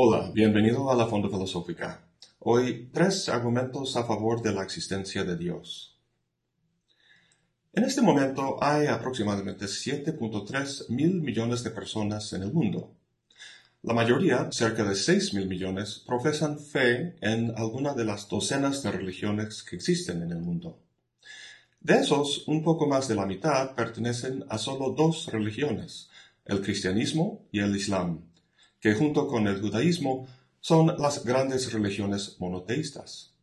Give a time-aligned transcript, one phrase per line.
[0.00, 2.04] Hola, bienvenido a la Fonda Filosófica.
[2.38, 5.98] Hoy, tres argumentos a favor de la existencia de Dios.
[7.72, 12.92] En este momento hay aproximadamente 7.3 mil millones de personas en el mundo.
[13.82, 18.92] La mayoría, cerca de 6 mil millones, profesan fe en alguna de las docenas de
[18.92, 20.78] religiones que existen en el mundo.
[21.80, 26.08] De esos, un poco más de la mitad pertenecen a solo dos religiones,
[26.44, 28.28] el cristianismo y el islam
[28.80, 30.26] que junto con el judaísmo
[30.60, 33.34] son las grandes religiones monoteístas.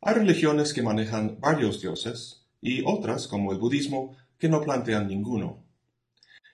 [0.00, 5.64] Hay religiones que manejan varios dioses y otras, como el budismo, que no plantean ninguno.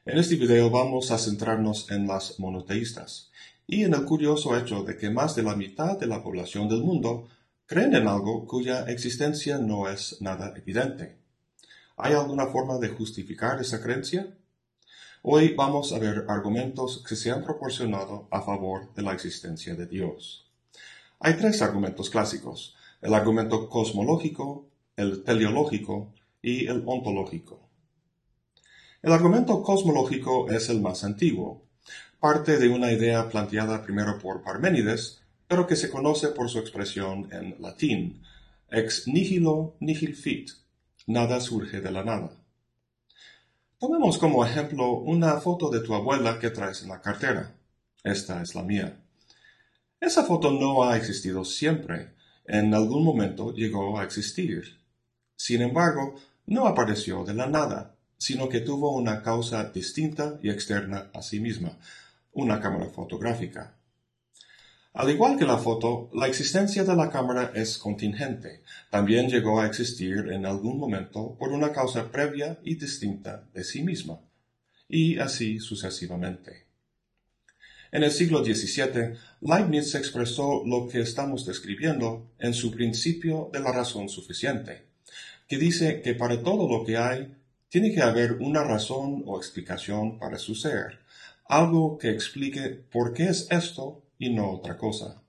[0.05, 3.31] En este video vamos a centrarnos en las monoteístas
[3.67, 6.83] y en el curioso hecho de que más de la mitad de la población del
[6.83, 7.29] mundo
[7.67, 11.19] creen en algo cuya existencia no es nada evidente.
[11.97, 14.37] ¿Hay alguna forma de justificar esa creencia?
[15.25, 19.87] Hoy vamos a ver argumentos que se han proporcionado a favor de la existencia de
[19.87, 20.51] Dios.
[21.21, 26.13] Hay tres argumentos clásicos, el argumento cosmológico, el teleológico
[26.43, 27.71] y el ontológico.
[29.01, 31.69] El argumento cosmológico es el más antiguo.
[32.19, 37.29] Parte de una idea planteada primero por Parménides, pero que se conoce por su expresión
[37.31, 38.25] en latín,
[38.69, 40.51] ex nihilo nihil fit,
[41.07, 42.42] nada surge de la nada.
[43.83, 47.53] Tomemos como ejemplo una foto de tu abuela que traes en la cartera.
[48.05, 48.97] Esta es la mía.
[49.99, 52.15] Esa foto no ha existido siempre.
[52.47, 54.63] En algún momento llegó a existir.
[55.35, 56.15] Sin embargo,
[56.47, 61.41] no apareció de la nada, sino que tuvo una causa distinta y externa a sí
[61.41, 61.77] misma,
[62.35, 63.75] una cámara fotográfica.
[64.95, 68.63] Al igual que la foto, la existencia de la cámara es contingente.
[68.91, 73.83] También llegó a existir en algún momento por una causa previa y distinta de sí
[73.83, 74.21] misma,
[74.89, 76.67] y así sucesivamente.
[77.91, 83.73] En el siglo XVII, Leibniz expresó lo que estamos describiendo en su principio de la
[83.73, 84.85] razón suficiente,
[85.49, 87.35] que dice que para todo lo que hay,
[87.71, 90.99] tiene que haber una razón o explicación para su ser,
[91.47, 95.21] algo que explique por qué es esto y no otra cosa.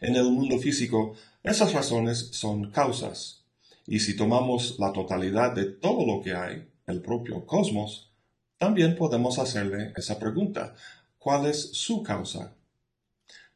[0.00, 3.44] En el mundo físico, esas razones son causas,
[3.86, 8.10] y si tomamos la totalidad de todo lo que hay, el propio cosmos,
[8.56, 10.74] también podemos hacerle esa pregunta,
[11.18, 12.54] ¿cuál es su causa?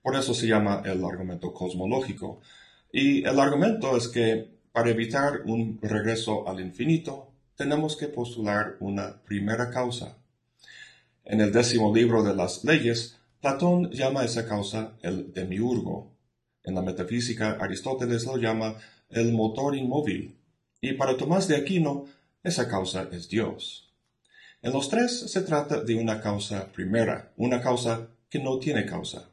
[0.03, 2.43] Por eso se llama el argumento cosmológico,
[2.93, 9.23] y el argumento es que para evitar un regreso al infinito, tenemos que postular una
[9.23, 10.19] primera causa.
[11.25, 16.17] En el décimo libro de las leyes, Platón llama esa causa el demiurgo.
[16.65, 18.77] En la metafísica, Aristóteles lo llama
[19.09, 20.37] el motor inmóvil.
[20.81, 22.07] Y para Tomás de Aquino,
[22.43, 23.93] esa causa es Dios.
[24.63, 29.29] En los tres se trata de una causa primera, una causa que no tiene causa.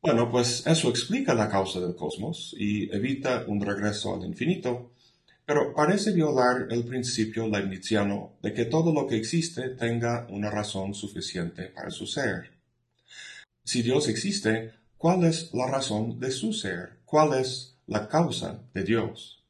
[0.00, 4.92] Bueno, pues eso explica la causa del cosmos y evita un regreso al infinito,
[5.48, 10.92] pero parece violar el principio leibniziano de que todo lo que existe tenga una razón
[10.92, 12.50] suficiente para su ser.
[13.64, 16.98] Si Dios existe, ¿cuál es la razón de su ser?
[17.06, 19.42] ¿Cuál es la causa de Dios?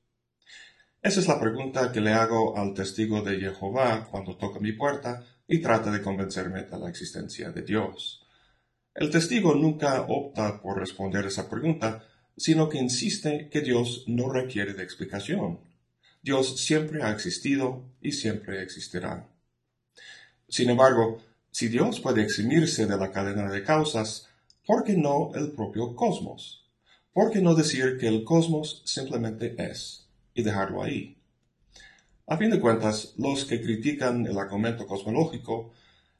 [1.03, 5.25] Esa es la pregunta que le hago al testigo de Jehová cuando toca mi puerta
[5.49, 8.25] y trata de convencerme de la existencia de Dios.
[8.95, 12.05] El testigo nunca opta por responder esa pregunta,
[12.37, 15.67] sino que insiste que Dios no requiere de explicación,
[16.29, 19.27] Dios siempre ha existido y siempre existirá.
[20.47, 24.29] Sin embargo, si Dios puede eximirse de la cadena de causas,
[24.67, 26.69] ¿por qué no el propio cosmos?
[27.15, 31.17] ¿Por qué no decir que el cosmos simplemente es y dejarlo ahí?
[32.27, 35.73] A fin de cuentas, los que critican el argumento cosmológico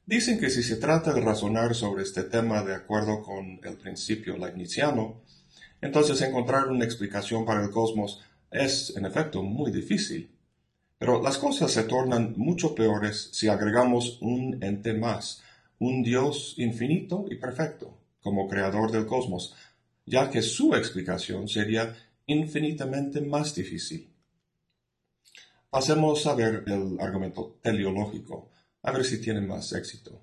[0.07, 4.37] dicen que si se trata de razonar sobre este tema de acuerdo con el principio
[4.37, 5.21] leibniziano,
[5.81, 10.35] entonces encontrar una explicación para el cosmos es, en efecto, muy difícil.
[10.97, 15.41] Pero las cosas se tornan mucho peores si agregamos un ente más,
[15.79, 19.55] un Dios infinito y perfecto, como creador del cosmos,
[20.05, 24.09] ya que su explicación sería infinitamente más difícil.
[25.69, 28.49] Pasemos a ver el argumento teleológico,
[28.81, 30.21] a ver si tiene más éxito.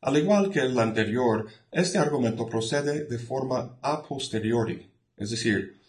[0.00, 5.79] Al igual que el anterior, este argumento procede de forma a posteriori, es decir,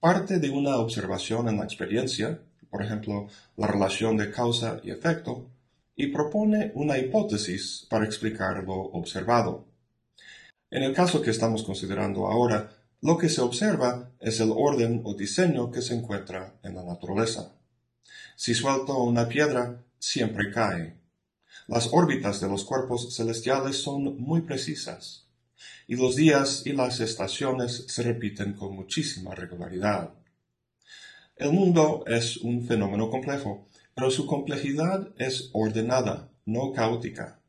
[0.00, 2.40] parte de una observación en la experiencia,
[2.70, 5.48] por ejemplo, la relación de causa y efecto,
[5.96, 9.66] y propone una hipótesis para explicar lo observado.
[10.70, 15.14] En el caso que estamos considerando ahora, lo que se observa es el orden o
[15.14, 17.52] diseño que se encuentra en la naturaleza.
[18.36, 20.96] Si suelto una piedra, siempre cae.
[21.66, 25.27] Las órbitas de los cuerpos celestiales son muy precisas,
[25.86, 30.14] y los días y las estaciones se repiten con muchísima regularidad.
[31.36, 37.40] El mundo es un fenómeno complejo, pero su complejidad es ordenada, no caótica.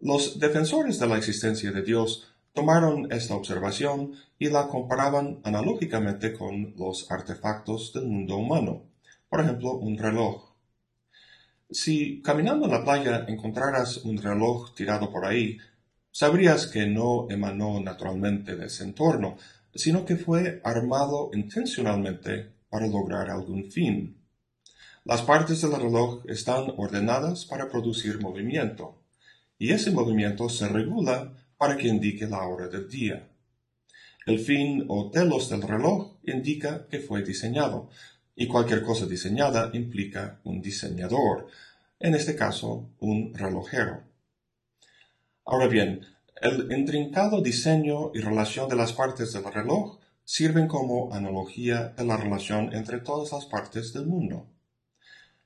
[0.00, 6.74] Los defensores de la existencia de Dios tomaron esta observación y la comparaban analógicamente con
[6.76, 8.84] los artefactos del mundo humano,
[9.28, 10.54] por ejemplo, un reloj.
[11.70, 15.58] Si caminando en la playa encontraras un reloj tirado por ahí,
[16.16, 19.36] sabrías que no emanó naturalmente de ese entorno,
[19.74, 24.16] sino que fue armado intencionalmente para lograr algún fin.
[25.04, 29.02] Las partes del reloj están ordenadas para producir movimiento,
[29.58, 33.28] y ese movimiento se regula para que indique la hora del día.
[34.24, 37.90] El fin o telos del reloj indica que fue diseñado,
[38.34, 41.48] y cualquier cosa diseñada implica un diseñador,
[42.00, 44.15] en este caso un relojero.
[45.48, 46.04] Ahora bien,
[46.42, 52.16] el intrincado diseño y relación de las partes del reloj sirven como analogía de la
[52.16, 54.48] relación entre todas las partes del mundo.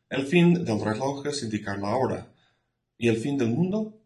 [0.08, 2.28] El fin del reloj es indicar la hora,
[2.96, 4.00] y el fin del mundo,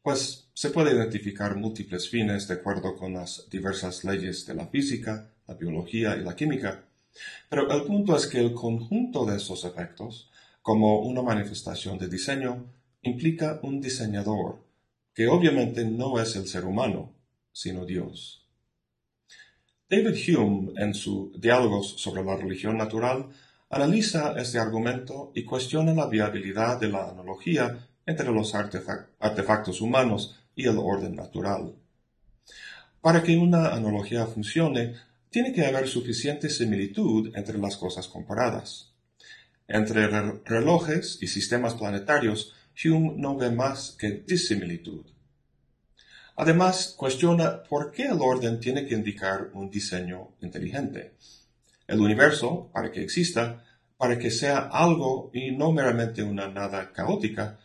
[0.00, 5.28] pues se puede identificar múltiples fines de acuerdo con las diversas leyes de la física,
[5.48, 6.84] la biología y la química,
[7.48, 10.30] pero el punto es que el conjunto de esos efectos,
[10.62, 12.64] como una manifestación de diseño,
[13.02, 14.60] implica un diseñador,
[15.14, 17.14] que obviamente no es el ser humano,
[17.52, 18.46] sino Dios.
[19.88, 23.28] David Hume, en su Diálogos sobre la religión natural,
[23.68, 30.66] analiza este argumento y cuestiona la viabilidad de la analogía entre los artefactos humanos y
[30.66, 31.74] el orden natural.
[33.00, 34.94] Para que una analogía funcione,
[35.28, 38.92] tiene que haber suficiente similitud entre las cosas comparadas.
[39.66, 45.06] Entre relojes y sistemas planetarios, Hume no ve más que disimilitud.
[46.36, 51.14] Además, cuestiona por qué el orden tiene que indicar un diseño inteligente.
[51.86, 53.64] El universo, para que exista,
[53.96, 57.58] para que sea algo y no meramente una nada caótica,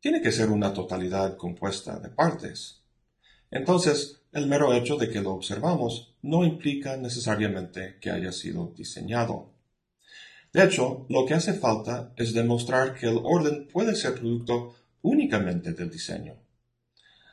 [0.00, 2.82] tiene que ser una totalidad compuesta de partes.
[3.50, 9.51] Entonces, el mero hecho de que lo observamos no implica necesariamente que haya sido diseñado.
[10.52, 15.72] De hecho, lo que hace falta es demostrar que el orden puede ser producto únicamente
[15.72, 16.34] del diseño.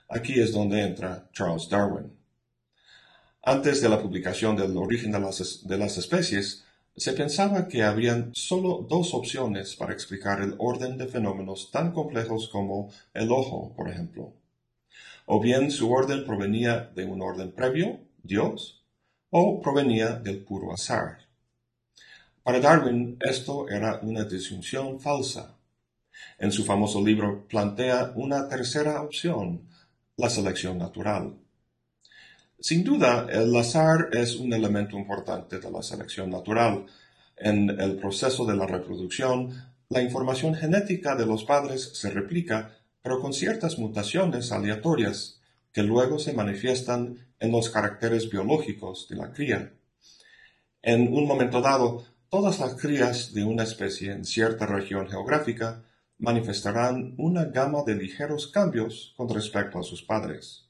[0.08, 2.14] Aquí es donde entra Charles Darwin.
[3.44, 9.14] Antes de la publicación del origen de las, especies, se pensaba que habrían solo dos
[9.14, 14.34] opciones para explicar el orden de fenómenos tan complejos como el ojo, por ejemplo
[15.32, 18.84] o bien su orden provenía de un orden previo, Dios,
[19.30, 21.29] o provenía del puro azar.
[22.50, 25.56] Para Darwin esto era una disyunción falsa.
[26.40, 29.70] En su famoso libro plantea una tercera opción,
[30.18, 31.38] la selección natural.
[32.60, 36.88] Sin duda, el azar es un elemento importante de la selección natural.
[37.38, 39.52] En el proceso de la reproducción,
[39.90, 42.72] la información genética de los padres se replica
[43.04, 45.40] pero con ciertas mutaciones aleatorias
[45.72, 49.72] que luego se manifiestan en los caracteres biológicos de la cría.
[50.82, 55.84] En un momento dado, todas las crías de una especie en cierta región geográfica
[56.20, 60.66] manifestarán una gama de ligeros cambios con respecto a sus padres.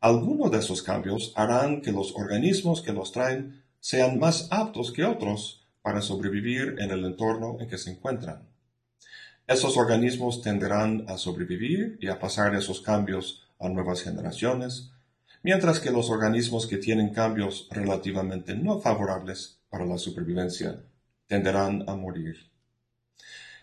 [0.00, 5.04] Algunos de esos cambios harán que los organismos que los traen sean más aptos que
[5.04, 8.48] otros para sobrevivir en el entorno en que se encuentran.
[9.46, 14.90] Esos organismos tenderán a sobrevivir y a pasar esos cambios a nuevas generaciones,
[15.44, 20.82] mientras que los organismos que tienen cambios relativamente no favorables para la supervivencia
[21.26, 22.36] tenderán a morir.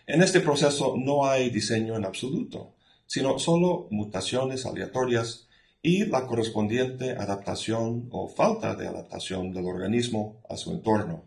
[0.06, 2.74] En este proceso no hay diseño en absoluto,
[3.06, 5.48] sino solo mutaciones aleatorias
[5.82, 11.24] y la correspondiente adaptación o falta de adaptación del organismo a su entorno.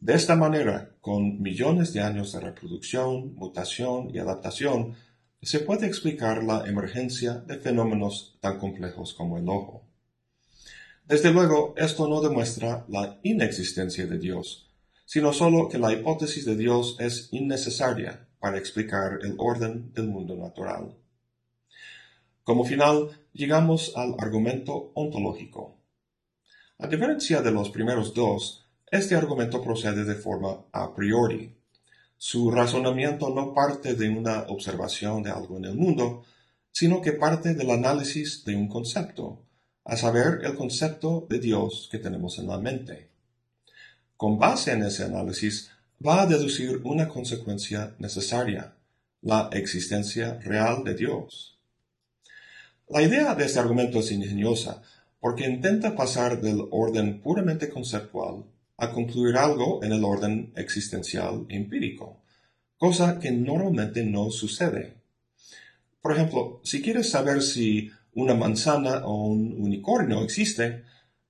[0.00, 4.96] De esta manera, con millones de años de reproducción, mutación y adaptación,
[5.40, 9.83] se puede explicar la emergencia de fenómenos tan complejos como el ojo.
[11.06, 14.70] Desde luego, esto no demuestra la inexistencia de Dios,
[15.04, 20.34] sino solo que la hipótesis de Dios es innecesaria para explicar el orden del mundo
[20.34, 20.96] natural.
[22.42, 25.76] Como final, llegamos al argumento ontológico.
[26.78, 31.54] A diferencia de los primeros dos, este argumento procede de forma a priori.
[32.16, 36.24] Su razonamiento no parte de una observación de algo en el mundo,
[36.72, 39.43] sino que parte del análisis de un concepto,
[39.84, 43.10] a saber, el concepto de Dios que tenemos en la mente.
[44.16, 45.70] Con base en ese análisis,
[46.04, 48.74] va a deducir una consecuencia necesaria,
[49.20, 51.58] la existencia real de Dios.
[52.88, 54.82] La idea de este argumento es ingeniosa
[55.20, 58.44] porque intenta pasar del orden puramente conceptual
[58.76, 62.20] a concluir algo en el orden existencial empírico,
[62.76, 64.96] cosa que normalmente no sucede.
[66.02, 70.84] Por ejemplo, si quieres saber si una manzana o un unicornio existe,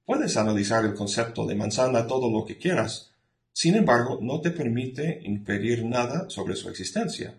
[0.05, 3.15] puedes analizar el concepto de manzana todo lo que quieras,
[3.55, 7.39] sin embargo, no te permite impedir nada sobre su existencia.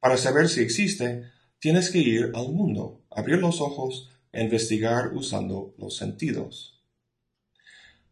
[0.00, 5.74] Para saber si existe, tienes que ir al mundo, abrir los ojos e investigar usando
[5.78, 6.82] los sentidos.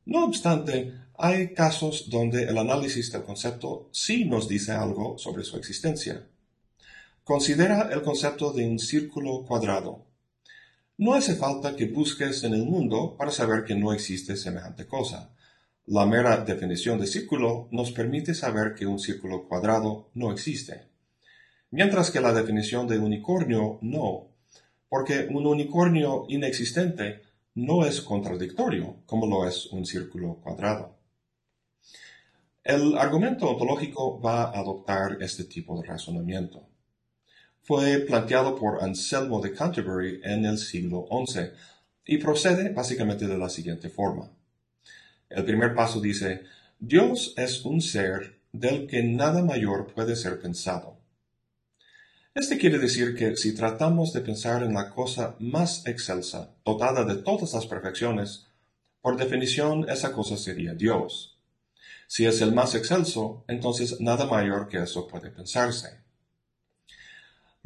[0.04, 5.56] No obstante, hay casos donde el análisis del concepto sí nos dice algo sobre su
[5.56, 6.28] existencia.
[7.24, 10.06] Considera el concepto de un círculo cuadrado.
[10.98, 15.30] No hace falta que busques en el mundo para saber que no existe semejante cosa.
[15.84, 20.88] La mera definición de círculo nos permite saber que un círculo cuadrado no existe,
[21.70, 24.28] mientras que la definición de unicornio no,
[24.88, 27.20] porque un unicornio inexistente
[27.54, 30.96] no es contradictorio como lo es un círculo cuadrado.
[32.64, 36.66] El argumento ontológico va a adoptar este tipo de razonamiento.
[37.66, 41.50] Fue planteado por Anselmo de Canterbury en el siglo XI
[42.04, 44.30] y procede básicamente de la siguiente forma.
[45.28, 46.44] El primer paso dice,
[46.78, 50.96] Dios es un ser del que nada mayor puede ser pensado.
[52.36, 57.16] Este quiere decir que si tratamos de pensar en la cosa más excelsa, dotada de
[57.16, 58.46] todas las perfecciones,
[59.00, 61.36] por definición esa cosa sería Dios.
[62.06, 66.05] Si es el más excelso, entonces nada mayor que eso puede pensarse.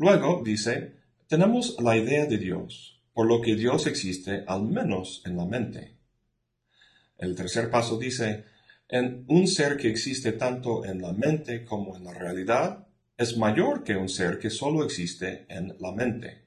[0.00, 0.94] Luego dice,
[1.28, 5.94] tenemos la idea de Dios, por lo que Dios existe al menos en la mente.
[7.18, 8.46] El tercer paso dice,
[8.88, 12.86] en un ser que existe tanto en la mente como en la realidad,
[13.18, 16.46] es mayor que un ser que solo existe en la mente.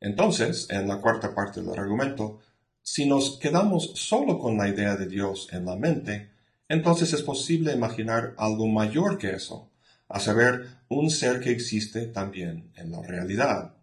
[0.00, 2.40] Entonces, en la cuarta parte del argumento,
[2.82, 6.32] si nos quedamos solo con la idea de Dios en la mente,
[6.68, 9.70] entonces es posible imaginar algo mayor que eso,
[10.08, 13.74] a saber, un ser que existe también en la realidad.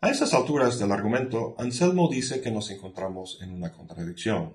[0.00, 4.54] A esas alturas del argumento, Anselmo dice que nos encontramos en una contradicción.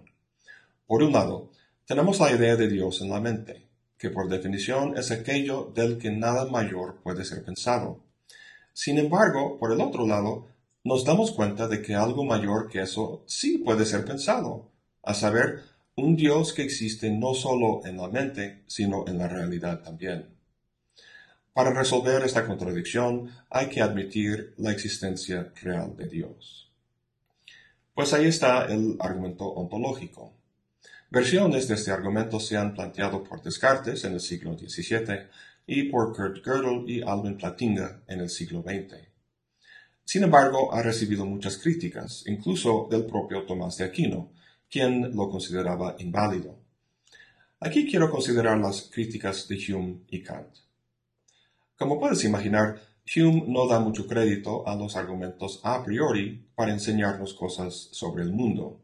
[0.85, 1.51] Por un lado,
[1.85, 3.67] tenemos la idea de Dios en la mente,
[3.97, 7.99] que por definición es aquello del que nada mayor puede ser pensado.
[8.73, 10.47] Sin embargo, por el otro lado,
[10.83, 14.71] nos damos cuenta de que algo mayor que eso sí puede ser pensado,
[15.03, 15.63] a saber,
[15.99, 20.27] un Dios que existe no solo en la mente, sino en la realidad también.
[21.53, 26.71] Para resolver esta contradicción hay que admitir la existencia real de Dios.
[27.93, 30.33] Pues ahí está el argumento ontológico.
[31.09, 35.27] Versiones de este argumento se han planteado por Descartes en el siglo XVII
[35.67, 38.95] y por Kurt Gödel y Alvin Plantinga en el siglo XX.
[40.05, 44.31] Sin embargo, ha recibido muchas críticas, incluso del propio Tomás de Aquino,
[44.69, 46.57] quien lo consideraba inválido.
[47.59, 50.55] Aquí quiero considerar las críticas de Hume y Kant.
[51.77, 52.79] Como puedes imaginar,
[53.15, 58.31] Hume no da mucho crédito a los argumentos a priori para enseñarnos cosas sobre el
[58.31, 58.79] mundo.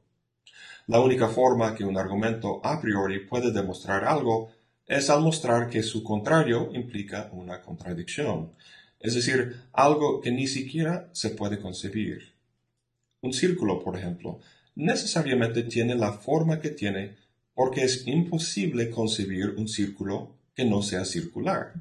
[0.87, 4.49] La única forma que un argumento a priori puede demostrar algo
[4.87, 8.53] es al mostrar que su contrario implica una contradicción,
[8.99, 12.33] es decir, algo que ni siquiera se puede concebir.
[13.21, 14.39] Un círculo, por ejemplo,
[14.75, 17.15] necesariamente tiene la forma que tiene
[17.53, 21.73] porque es imposible concebir un círculo que no sea circular.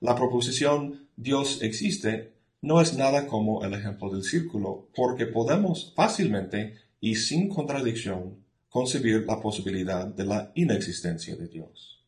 [0.00, 6.78] La proposición Dios existe no es nada como el ejemplo del círculo, porque podemos fácilmente
[6.98, 12.02] y sin contradicción concebir la posibilidad de la inexistencia de Dios.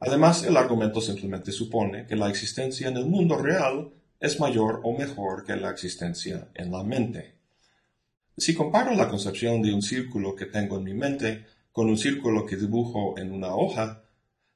[0.00, 4.98] Además, el argumento simplemente supone que la existencia en el mundo real es mayor o
[4.98, 7.39] mejor que la existencia en la mente.
[8.40, 12.44] Si comparo la concepción de un círculo que tengo en mi mente con un círculo
[12.44, 14.02] que dibujo en una hoja,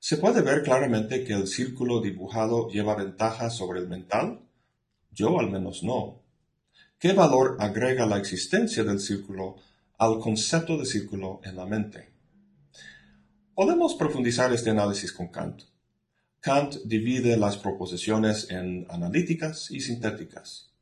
[0.07, 4.47] ¿Se puede ver claramente que el círculo dibujado lleva ventaja sobre el mental?
[5.11, 6.21] Yo al menos no.
[6.99, 9.57] ¿Qué valor agrega la existencia del círculo
[9.97, 12.11] al concepto de círculo en la mente?
[13.55, 15.63] Podemos profundizar este análisis con Kant.
[16.39, 20.74] Kant divide las proposiciones en analíticas y sintéticas.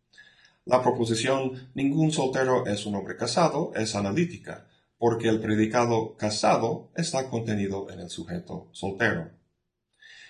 [0.64, 7.28] La proposición ningún soltero es un hombre casado es analítica porque el predicado casado está
[7.28, 9.32] contenido en el sujeto soltero.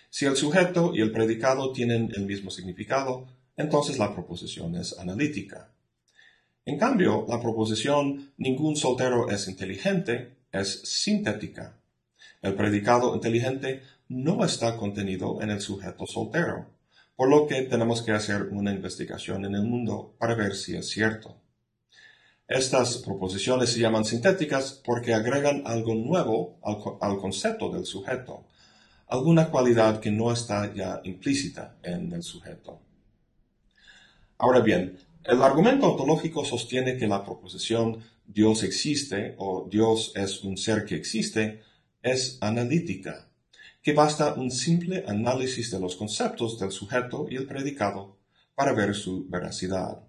[0.08, 5.70] Si el sujeto y el predicado tienen el mismo significado, entonces la proposición es analítica.
[6.64, 11.78] En cambio, la proposición ningún soltero es inteligente es sintética.
[12.40, 16.66] El predicado inteligente no está contenido en el sujeto soltero,
[17.22, 20.88] por lo que tenemos que hacer una investigación en el mundo para ver si es
[20.88, 21.36] cierto.
[22.48, 26.58] Estas proposiciones se llaman sintéticas porque agregan algo nuevo
[27.00, 28.48] al, concepto del sujeto,
[29.06, 32.80] alguna cualidad que no está ya implícita en el sujeto.
[34.38, 40.56] Ahora bien, el argumento ontológico sostiene que la proposición Dios existe o Dios es un
[40.56, 41.62] ser que existe
[42.02, 43.28] es analítica,
[43.82, 48.16] que basta un simple análisis de los conceptos del sujeto y el predicado
[48.54, 50.02] para ver su veracidad.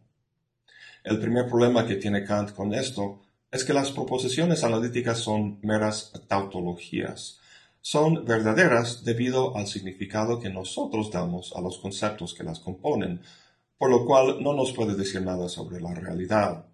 [1.03, 6.11] El primer problema que tiene Kant con esto es que las proposiciones analíticas son meras
[6.27, 7.39] tautologías.
[7.81, 13.21] Son verdaderas debido al significado que nosotros damos a los conceptos que las componen,
[13.77, 16.67] por lo cual no nos puede decir nada sobre la realidad.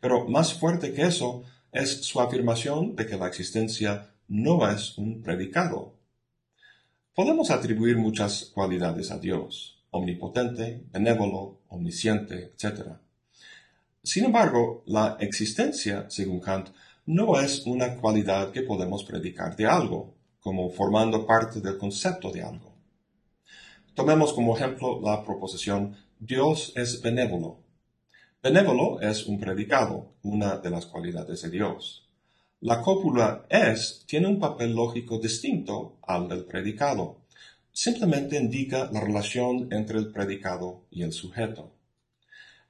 [0.00, 5.22] Pero más fuerte que eso es su afirmación de que la existencia no es un
[5.22, 6.01] predicado.
[7.14, 12.92] Podemos atribuir muchas cualidades a Dios, omnipotente, benévolo, omnisciente, etc.
[14.02, 16.70] Sin embargo, la existencia, según Kant,
[17.04, 22.44] no es una cualidad que podemos predicar de algo, como formando parte del concepto de
[22.44, 22.72] algo.
[23.94, 27.58] Tomemos como ejemplo la proposición Dios es benévolo.
[28.42, 32.01] Benévolo es un predicado, una de las cualidades de Dios.
[32.64, 37.22] La cópula es tiene un papel lógico distinto al del predicado.
[37.72, 41.72] Simplemente indica la relación entre el predicado y el sujeto.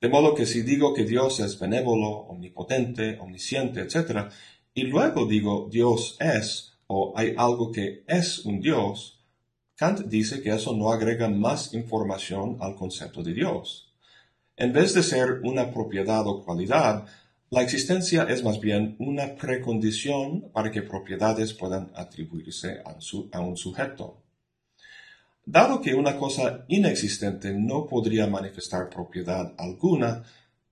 [0.00, 4.32] De modo que si digo que Dios es benévolo, omnipotente, omnisciente, etc.,
[4.72, 9.20] y luego digo Dios es, o hay algo que es un Dios,
[9.76, 13.92] Kant dice que eso no agrega más información al concepto de Dios.
[14.56, 17.06] En vez de ser una propiedad o cualidad,
[17.52, 22.80] la existencia es más bien una precondición para que propiedades puedan atribuirse
[23.30, 24.22] a, un sujeto.
[25.44, 30.24] Dado que una cosa inexistente no podría manifestar propiedad alguna,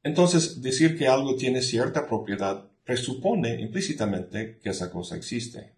[0.02, 5.74] entonces decir que algo tiene cierta propiedad presupone implícitamente que esa cosa existe.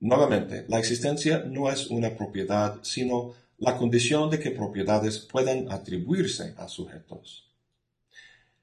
[0.00, 6.54] Nuevamente, la existencia no es una propiedad, sino la condición de que propiedades puedan atribuirse
[6.56, 7.51] a sujetos.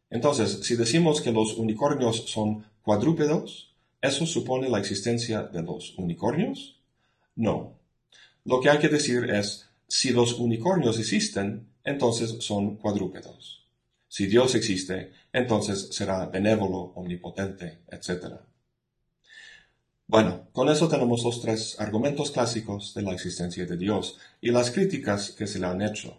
[0.09, 6.79] Entonces, si decimos que los unicornios son cuadrúpedos, ¿eso supone la existencia de los unicornios?
[7.35, 7.73] No.
[8.45, 13.65] Lo que hay que decir es, si los unicornios existen, entonces son cuadrúpedos.
[14.07, 18.37] Si Dios existe, entonces será benévolo, omnipotente, etc.
[20.07, 24.71] Bueno, con eso tenemos los tres argumentos clásicos de la existencia de Dios y las
[24.71, 26.17] críticas que se le han hecho.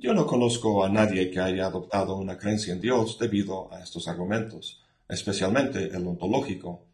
[0.00, 4.06] Yo no conozco a nadie que haya adoptado una creencia en Dios debido a estos
[4.06, 6.86] argumentos, especialmente el ontológico,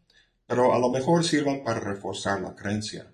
[0.47, 3.05] pero a lo mejor sirvan para reforzar la creencia.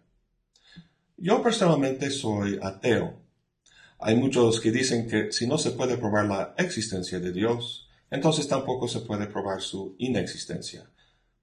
[1.18, 3.20] Yo personalmente soy ateo.
[4.00, 8.48] Hay muchos que dicen que si no se puede probar la existencia de Dios, entonces
[8.48, 10.90] tampoco se puede probar su inexistencia,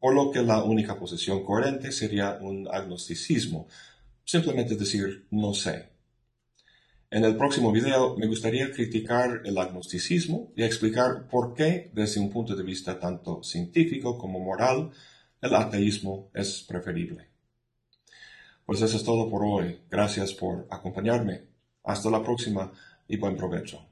[0.00, 3.68] por lo que la única posición coherente sería un agnosticismo,
[4.24, 5.97] simplemente decir no sé.
[7.10, 12.28] En el próximo video me gustaría criticar el agnosticismo y explicar por qué, desde un
[12.28, 14.90] punto de vista tanto científico como moral,
[15.40, 17.30] el ateísmo es preferible.
[18.66, 19.80] Pues eso es todo por hoy.
[19.90, 21.44] Gracias por acompañarme.
[21.82, 22.70] Hasta la próxima
[23.08, 23.87] y buen provecho.